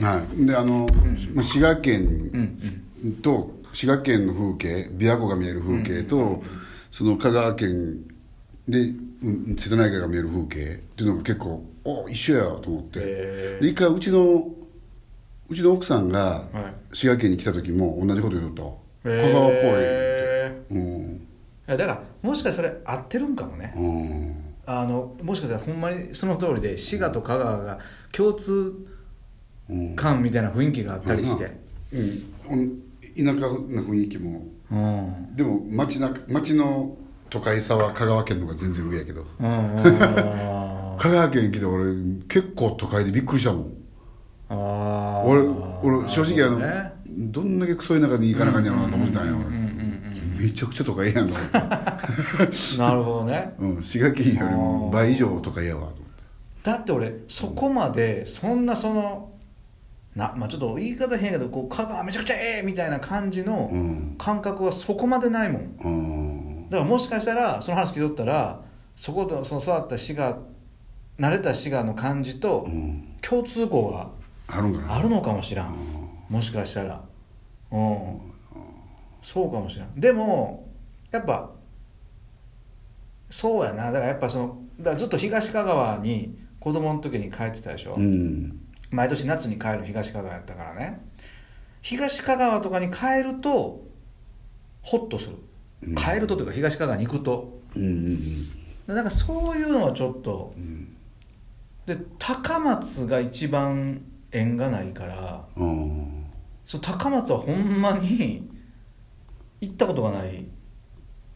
[0.00, 0.86] はい、であの、
[1.34, 2.00] まあ、滋賀県
[3.04, 6.42] うんと滋賀県の風景琵琶湖が見える風景と、
[6.90, 8.00] その香川県
[8.66, 8.80] で
[9.22, 13.00] うん瀬戸内海が見える風景っていうのが結構お一緒やと思って。
[13.00, 14.48] へで一回うちの
[15.48, 16.96] うちの奥さんがはい。
[16.96, 20.52] 滋賀県に来た時も同じこと言うと香川っぽいって。
[20.70, 21.26] うん。
[21.66, 23.74] だからもしかしたら合ってるんかもね。
[23.76, 24.36] うん。
[24.64, 27.78] あのもしかしたらほんまにその通りで滋賀と香川が
[28.10, 28.54] 共通う
[28.92, 28.95] ん
[29.94, 31.56] 感みたいな雰囲気があったりして。
[31.92, 32.82] うん。
[33.16, 34.44] 田舎な雰囲気も。
[34.70, 35.36] うん。
[35.36, 36.96] でも町な町の
[37.30, 39.26] 都会さは香川県の方が全然上やけど。
[39.40, 41.94] うんうん香川県来て俺
[42.26, 43.72] 結構都会でびっくりしたもん。
[44.48, 45.82] あー。
[45.82, 49.66] 俺俺正直あの、どねどんだけクソ田舎に行かなあかんやろなと思ってたんや俺
[50.38, 51.58] めちゃくちゃ都会やんと思って、
[52.78, 53.54] なるほどね。
[53.58, 56.02] うん、滋賀県よりも倍以上都会やわと思って。
[56.62, 59.32] だって俺そこまでそんなその
[60.16, 64.14] なまあちょっと言い方変やけどこう香川めちゃくちゃええみたいな感じのうん。
[64.18, 65.76] 感覚はそこまでないもん。
[65.84, 66.70] うん。
[66.70, 68.62] だからもしかしたらその話聞いとったら
[68.96, 70.38] そことその育った滋賀
[71.18, 73.14] 慣れた滋賀の感じとうん。
[73.20, 74.08] 共通項が
[74.48, 75.74] あるのかもしらん。
[76.30, 77.02] もしかしたら。
[77.70, 78.20] うん。
[79.20, 80.00] そうかもしれん。
[80.00, 80.66] でも
[81.10, 81.50] やっぱ
[83.28, 83.86] そうやな。
[83.86, 88.60] だからやっぱそのだずっと東香川に子供の時に帰ってたでしょ、うん
[88.96, 91.00] 毎年夏に帰る東香川やったからね。
[91.82, 93.84] 東香川とかに帰ると
[94.82, 95.36] ホッとする。
[95.82, 95.94] うん。
[95.94, 97.60] 帰るとというか東香川に行くと。
[97.76, 98.18] うんうん
[98.86, 100.96] なんかそういうのはちょっとうん。
[101.84, 104.00] で高松が一番
[104.32, 106.26] 縁がないからうん。
[106.64, 108.48] そう高松はほんまに
[109.60, 110.46] 行ったことがない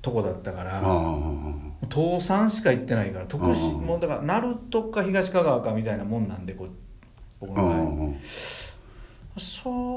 [0.00, 1.54] とこだったからああ
[1.92, 3.86] 東山しか行ってないから徳島うん。
[3.86, 6.68] もうだから鳴門か東香川かみたいなもんなんでこう
[7.40, 8.08] 僕あの場合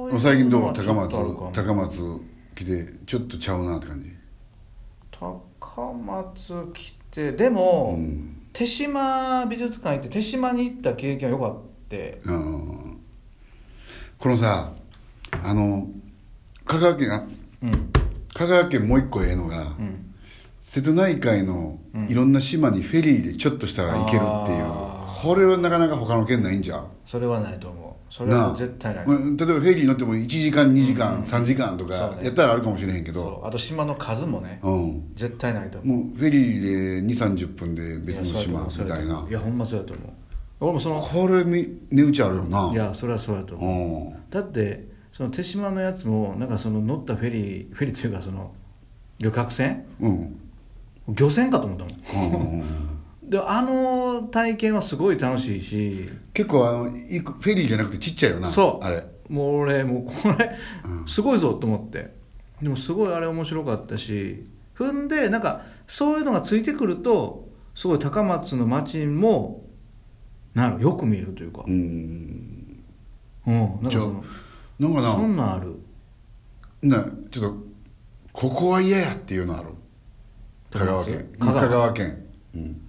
[0.08, 0.74] ういう最近どう？
[0.74, 1.16] 高松
[1.54, 2.22] 高松
[2.54, 4.10] 来てちょっとちゃうなって感じ？
[5.12, 8.38] 高松来てでも、うん。
[8.54, 13.00] 手島美術館行って手島に行った経験はよかってうん
[14.20, 14.74] このさ
[15.42, 15.88] あの
[16.66, 17.26] 香川県あ
[17.64, 17.92] うん。
[18.34, 20.14] 香川県もう一個ええのが、うん。
[20.60, 22.08] 瀬戸内海のうん。
[22.10, 24.81] いろんな島にフェリーでちょっとしたら行けるっていう、あー
[25.22, 26.88] これはなかなか他の県ないんじゃん。
[27.06, 28.14] それはないと思う。
[28.14, 29.08] それは絶対ない。
[29.08, 31.22] まあ例えばフェリー乗っても1時間2時間、うん。
[31.22, 33.42] 3時間とかやったらあるかもしれへんけど。
[33.46, 35.12] あと島の数もねうん。
[35.16, 35.98] 絶対ないと思う。
[35.98, 39.26] もうフェリーで2 3 0分で別の島みたいな。
[39.30, 40.10] いやほんまそうやと思う。
[40.60, 42.72] 俺もそのこれみ値打ちあるよな。
[42.74, 44.18] いやそれはそうやとう思う。
[44.18, 44.30] ん。
[44.30, 48.54] だってその手島のやつもなんかその乗ったフェリーフェリーというかその
[49.20, 50.38] 旅客船うん。
[51.08, 52.91] 漁船かと思ったもんうんうん
[53.32, 56.10] であの体験はすごい楽しいし。
[56.34, 58.86] 結構あのフェリーじゃなくてちっちゃいよなそう。
[58.86, 59.06] あれ。
[59.30, 60.52] もう俺もうこれ
[60.84, 61.08] うん。
[61.08, 62.14] すごいぞと思って。
[62.62, 64.46] でもすごいあれ面白かったし。
[64.76, 69.64] 踏んでなんかそういうのがついてくるとすごい高松の街も
[70.54, 71.64] なるよく見えるというか。
[71.66, 72.84] うん。
[73.48, 73.54] うん。
[73.54, 74.24] なんかその
[74.78, 75.80] なんかなそんなんある。
[76.82, 77.56] なちょっと
[78.34, 79.70] ここは嫌やっていうのある。
[80.70, 81.30] 香川県。
[81.40, 82.26] 香川県。
[82.56, 82.81] うん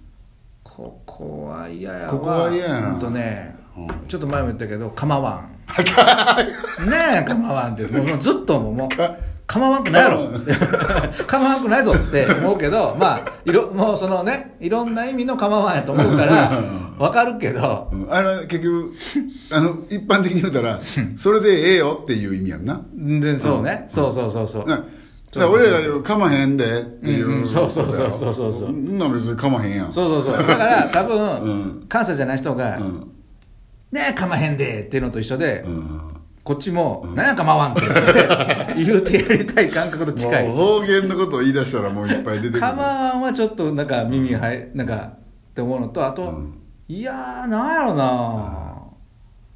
[0.75, 2.09] ここは嫌やわ。
[2.09, 2.91] ここは嫌やな。
[2.91, 3.87] ほんとね、うん。
[4.07, 7.83] ちょっと前も言ったけど構わんねえ構わんって。
[7.83, 8.73] もうもうずっともう。
[8.73, 8.89] もう
[9.45, 10.31] 構わんくないやろ。
[11.27, 16.63] 構わんくないぞって思うけど まあいろもうそのねいろんな意味の構わんやと思うから
[16.97, 17.89] わかるけど。
[17.91, 18.07] うん。
[18.11, 18.93] あれは結局
[19.51, 20.79] あの一般的に言うたら
[21.17, 22.81] それでええよっていう意味やんな。
[22.95, 24.65] でそうね、そうそうそうそう。
[24.67, 24.83] な
[25.39, 27.47] ら俺らがかまへんでっていう、うんうん。
[27.47, 28.69] そうそうそうそうそうそう。
[28.71, 29.91] んな別にかまへんやん。
[29.91, 30.47] そうそうそう。
[30.47, 31.85] だから 多分、うん。
[31.87, 33.11] 関西じゃない人が「うん。
[33.91, 35.99] ねえ構へんで」っていうのと一緒で、うん。
[36.43, 37.81] こっちも「なんや構わん」って
[38.75, 40.47] 言うてやりたい感覚と近い。
[40.47, 42.59] 方言のことを言い出したらもういっぱい出てくる。
[42.59, 45.19] 構わんはちょっとなんか耳はい、なんかっ
[45.55, 46.53] て思うのとあと、うん。
[46.89, 48.73] いやーなんやろな、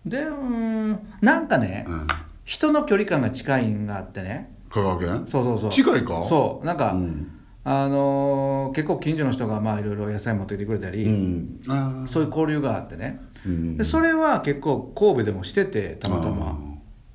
[0.05, 2.07] でうんなんかね、うん。
[2.45, 5.23] 人の距離感が近いんがあってね香川県？
[5.27, 5.71] そうそうそう。
[5.71, 6.23] 近いか？
[6.23, 6.65] そう。
[6.65, 7.31] なんか、うん。
[7.63, 12.05] あのー結構近所の人がまあいろいろ野菜持ってきてくれたり、うん。
[12.07, 13.77] そういう交流があってね、うん。
[13.77, 16.57] でそれは結構神戸でもしててたまたま。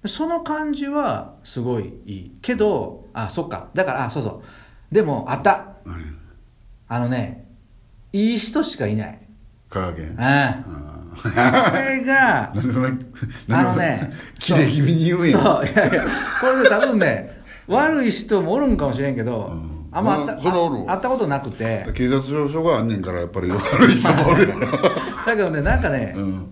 [0.02, 2.32] でその感じはすごいいい。
[2.42, 3.68] けどあそっか。
[3.74, 4.42] だからあそうそ
[4.90, 4.94] う。
[4.94, 5.50] でもあった。
[5.50, 5.90] はい。
[6.88, 7.46] あのね
[8.12, 9.18] いい人しかいない。
[9.70, 10.14] 香川県？
[10.18, 10.72] ああ
[11.14, 12.52] あこれが
[13.50, 15.30] あのね 綺麗気味に言うん。
[15.30, 15.66] やそう。
[15.66, 16.04] いやいや
[16.42, 19.88] これで多分ね悪い人もおるんかもしれんけど、うん。
[19.92, 21.86] あんまあったったことなくて。
[21.94, 24.60] 警察署があんねんからやっぱり悪い人もおるやろ
[25.26, 26.46] だけどねなんかね、うん。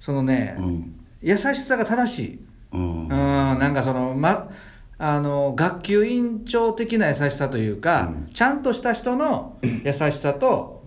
[0.00, 0.94] そのね、うん。
[1.22, 2.40] 優しさが正しい。
[2.72, 3.02] うん。
[3.02, 4.50] うんなんかそのま
[4.98, 8.32] あの学級委員長的な優しさというか、うん。
[8.32, 10.84] ちゃんとした人の優しさと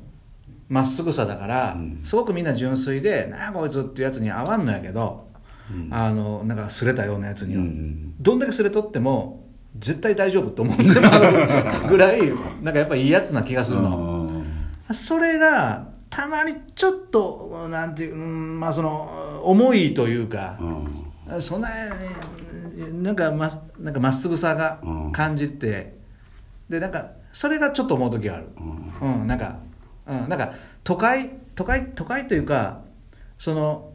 [0.69, 1.99] まっすぐさだから、うん。
[2.03, 5.27] すごくみんな純粋で「なあこいつ」っていうやつに合わんのやけど、
[5.91, 9.45] あのなんかすれたようなやつには、うんどんだけすれとっても
[9.77, 10.91] 絶対大丈夫と思ってま
[11.85, 11.87] う。
[11.89, 12.21] ぐらい
[12.61, 14.43] なんかやっぱいいやつな気がするの。
[14.91, 20.57] それがたまにちょっとなんていう、うんまあその重いというか
[21.29, 21.41] う、ん。
[21.41, 21.69] そんな
[23.01, 23.49] なんかま
[23.79, 25.11] なんかまっすぐさがうん。
[25.11, 25.97] 感じて、
[26.69, 28.47] でなんかそれがちょっと思う時がある、
[29.01, 29.57] うんなんか、
[30.07, 30.53] うん、なんか
[30.83, 32.81] 都会都会都会というか
[33.37, 33.91] その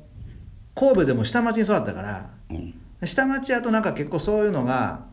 [0.74, 2.74] 神戸でも下町に育ったからうん。
[3.04, 5.06] 下町やとなんか結構そういうのが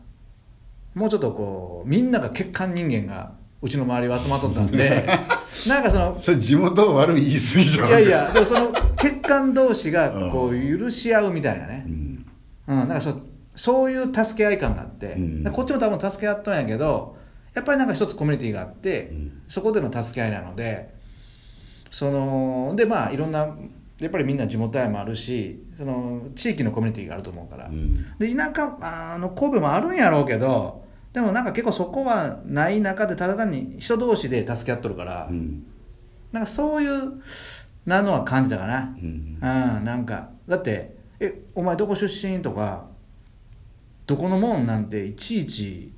[0.94, 5.06] もうちょっとこうみんなが欠陥人間がうちの周りは集まっとったんで
[5.68, 7.92] なんかそのそれ地元悪い言い過ぎじゃんい？
[7.92, 11.84] やいやでもその欠陥同士がこう許し合うみたいなね。
[11.86, 12.26] う、ん。
[12.68, 13.20] うん、なんかそ
[13.56, 15.52] そういう助け合い感があって、うん。
[15.52, 17.16] こっちも多分助け合ったんやけど
[17.52, 19.42] やっぱりなんか一つコミュニティがあって、うん。
[19.48, 20.94] そこでの助け合いなので
[21.90, 23.48] そのでまあいろんな
[24.00, 35.64] やっぱりみんな地元愛もあるしその地域のコミュニティがあると思うから、うんで田舎あの神戸もあるんやろうけどでもなんか結構そこはない中でただ単に人同士で助け合っとるから、うん
[36.32, 37.20] なんかそういう
[37.86, 42.86] なのは感じたかなう、んうん、なんかだって「えお前どこ出身?」とか
[44.06, 45.92] 「どこのもん?」なんていちいち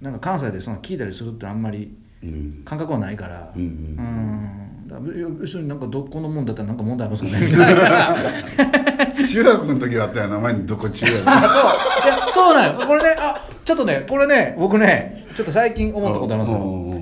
[0.00, 2.05] なんか関西でその聞いたりするってあんまりうん
[2.64, 3.52] 感覚はないから。
[3.54, 3.64] うんう
[5.60, 7.46] になんかどこのもんだったらなんか問題ありますかね。
[7.46, 8.14] みたいな
[9.26, 11.24] 中学の時はあったよな前にどこ中や そう。
[11.24, 11.32] いや
[12.28, 12.86] そうなんよ。
[12.86, 16.56] これねあちょっとねこれね僕ねちょっと最近思ったことあるんです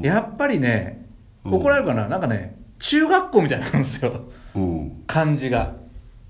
[0.08, 1.06] よやっぱりね
[1.44, 1.54] うん。
[1.54, 2.08] 怒られるかな？
[2.08, 4.12] なんかね中学校みたいなんですよ。
[4.54, 4.92] うん。
[5.06, 5.74] 感じが。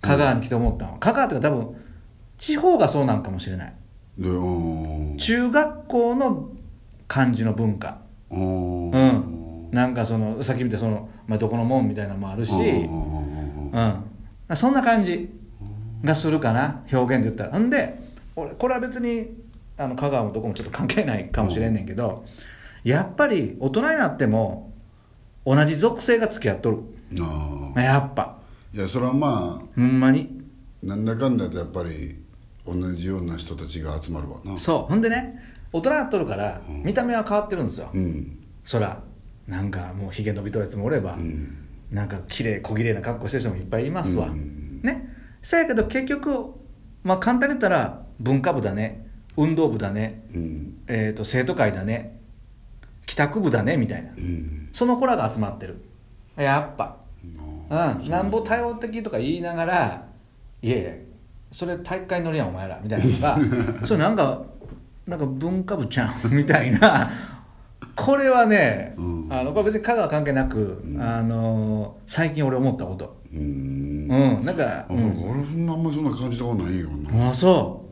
[0.03, 1.69] 香川に来て思ったの、香川って多分
[2.37, 3.75] 地方がそうなんかもしれない。
[5.17, 6.51] 中学校の
[7.09, 8.91] 感じの文化うん。
[8.91, 9.71] うん。
[9.73, 15.31] なんかそのさっき見たその、まあ、どこのもんみたいなのもあるしうんうんそんな感じ
[16.05, 17.59] がするかな表現で言ったら。
[17.59, 17.99] んで
[18.37, 19.31] 俺これは別に
[19.77, 22.25] あの香川もどこもちょっと関係ないかもしれんねんけど、
[22.85, 24.73] やっぱり大人になっても
[25.45, 26.79] 同じ属性が付き合っとる。
[27.77, 28.39] やっぱ。
[28.73, 30.43] いやそれはまあほんまに。
[30.83, 32.23] なんだかんだとやっぱり
[32.67, 34.57] 同じような人たちが集まるわな。
[34.59, 34.93] そう。
[34.93, 38.39] ほんでね大人になっとるから見た目は変わってるんですよ、うん。
[38.63, 39.03] そら
[39.49, 41.67] なんかもうひげ伸びとるやつもおれば、うん。
[41.91, 44.81] なんか綺麗小綺麗な格好してる人もいっぱいいますわ、うん。
[44.85, 45.13] ね。
[45.43, 46.55] そやけど結局
[47.03, 49.05] まあ簡単に言ったら文化部だね
[49.37, 50.79] 運動部だね、うん。
[50.87, 52.21] えー、と生徒会だね
[53.07, 54.11] 帰宅部だねみたいな。
[54.11, 54.69] うん。
[54.73, 55.83] その子らが集まってる。
[56.37, 56.99] やっぱ。
[57.69, 58.09] うん。
[58.09, 60.07] なんぼ多様的とか言いながら
[60.63, 60.93] いやいや
[61.51, 62.79] それ体育会乗りやんお前ら。
[62.81, 63.49] みたいなの
[63.81, 64.54] が それなんか
[65.07, 67.11] なんか文化部ちゃん みたいな。
[67.95, 69.27] これはね、うん。
[69.31, 73.17] あのこれ別に香川関係なく、あの最近俺思ったこと。
[73.33, 73.41] うん。
[74.11, 75.31] うんなんか、あうん。
[75.31, 77.29] 俺そんなあんまりそんな感じたことないよな。
[77.29, 77.85] あそ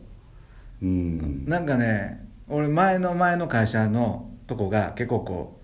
[0.83, 0.87] う。
[0.87, 1.45] ん。
[1.47, 5.61] うなんかね俺前の前の会社のとこが結構こ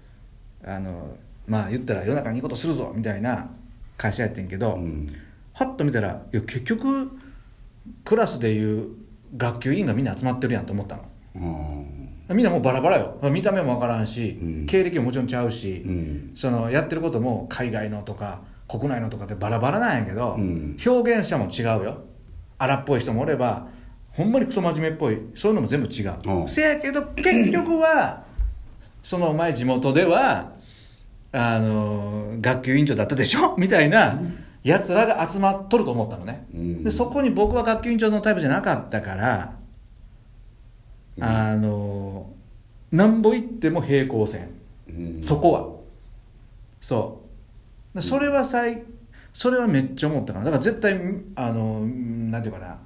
[0.65, 1.17] うあの
[1.47, 3.49] まあ言ったら世の中にいいことするぞみたいな
[3.97, 5.09] 会社やってんけど、うん。
[5.53, 7.11] はっと見たらいや結局
[8.05, 8.91] クラスでいう
[9.37, 11.03] 学級委員がみんな集まってるやんと思ったの。
[11.03, 13.19] あみんなもうバラバラよ。
[13.31, 14.67] 見た目もわからんし、うん。
[14.67, 16.33] 経歴ももちろんちゃうし、うん。
[16.35, 20.77] そのやってることも海外のとか国内のとかでバラバラなんやけど、うん。
[20.85, 22.05] 表現者も違うよ。
[22.59, 23.69] 荒っぽい人もおれば
[24.11, 25.19] ほんまにクソ真面目っぽい。
[25.35, 26.49] そういうのも全部違う、うん。
[26.49, 28.25] せやけど結局は
[29.03, 30.53] その前地元では
[31.33, 33.55] あの学級委員長だったでしょ？
[33.57, 34.21] みたいな
[34.65, 36.85] やつらが集まっとると思ったのね、うん。
[36.85, 39.58] でそこに僕は学級委員長のタイプじゃなかったから、
[41.21, 42.31] あの
[42.93, 44.51] なんぼ行っても平行線。
[44.89, 45.23] うん。
[45.23, 45.69] そこは。
[46.81, 47.23] そ
[47.95, 47.97] う。
[47.97, 48.83] でそれは最
[49.33, 50.99] それはめっちゃ思ったからだから絶対
[51.37, 52.79] あのなんていうかな。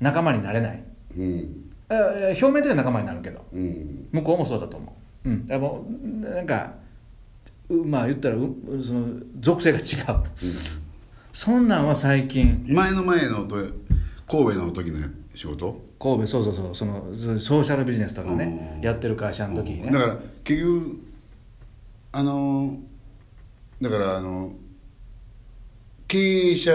[0.00, 0.82] 仲間になれない。
[1.16, 1.70] うん。
[1.90, 3.44] ええ表面的には仲間になるけど。
[3.52, 4.08] うん。
[4.12, 5.28] 向こうもそうだと思う。
[5.28, 5.46] うん。
[5.46, 5.86] でも
[6.20, 6.74] なんか
[7.68, 9.06] うまあ言ったらうその
[9.40, 9.84] 属性が違う。
[11.32, 12.64] そんなんは最近。
[12.68, 13.56] 前の前のと
[14.28, 14.98] 神戸の時の
[15.34, 15.80] 仕事？
[15.98, 17.02] 神戸そうそうそうその
[17.38, 18.80] ソーシャルビジネスとかねうん。
[18.82, 19.90] やってる会社の時にね。
[19.90, 21.00] だから結局
[22.12, 22.76] あの
[23.80, 24.52] だからあの
[26.08, 26.72] 経営者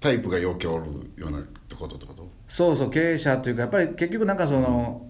[0.00, 2.28] タイプがよくおるようなとことってこと？
[2.48, 5.06] そうそう経営者というかやっぱり結局なんかその、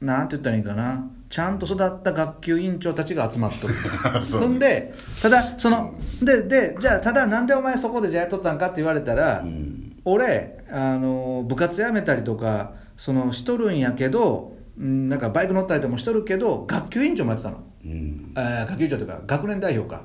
[0.00, 1.10] なんて言ったらいいかな。
[1.28, 3.74] ちゃんと育った学級委員長たちが集まっとる。
[4.24, 9.44] そんでただそのででじゃあただなんでお前そこでじゃあやっとったんかって言われたら、
[10.06, 18.32] 俺あの部活やめたりとかそのしとるんやけどうんなんかバイク乗ったりとかもしとるけど学級委員長もやってたの、うん。
[18.36, 20.04] あー学級委員長というか学年代表か、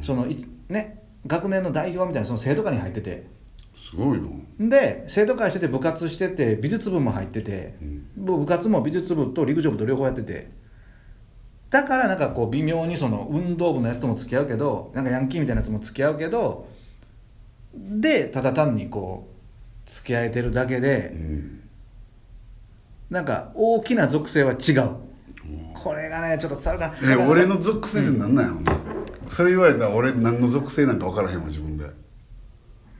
[0.00, 3.26] そのいね学年の代表みたいなその生徒会に入ってて。
[3.74, 4.30] すごいの
[4.60, 7.74] で生徒会してて部活してて美術部も入ってて、
[8.16, 10.50] 部活も美術部と陸上部と両方やってて。
[11.68, 16.68] だからなんかこう微妙にその運動部のやつとも付き合うけどなんかヤンキーみたいなやつも付き合うけど
[17.74, 19.31] でただ単にこう
[19.86, 21.60] 付き合えてるだけでうん。
[23.10, 24.96] なんか大きな属性は違う。
[25.74, 27.12] これがねちょっと伝わるかな。
[27.12, 28.60] え俺の属性ってなんなんやろ？
[28.60, 28.78] な、
[29.32, 31.84] それ言われたら俺何の属性なんか分からへんわ自分で、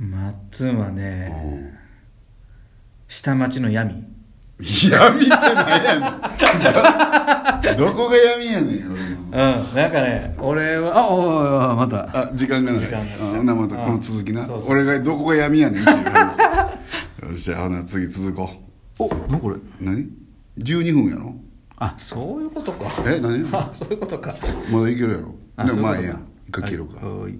[0.00, 1.78] マッツンはね
[3.08, 4.04] 下町の闇
[4.60, 7.76] 闇って何やねん。
[7.76, 12.08] どこが闇やねんうんなんかね俺はあおいおまた。
[12.16, 12.80] あ時間がない。
[12.84, 14.44] 時間があほなまたこの続きな。
[14.46, 14.70] そうそう。
[14.72, 16.38] 俺がどこが闇やねんっていう話。
[16.38, 18.50] よっしゃほな次続こ
[18.98, 19.56] お何これ？
[19.56, 20.06] う何
[20.58, 21.34] 12分やろ？
[21.78, 22.84] あそういうことか。
[23.06, 23.44] え何？
[23.52, 24.34] あ そういうことか。
[24.70, 25.34] まだいけるやろ。
[25.56, 26.26] あでもまあええやん。
[26.46, 27.34] 一回切ろうか、はいはい